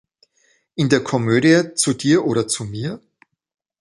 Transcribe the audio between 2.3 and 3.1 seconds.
zu mir?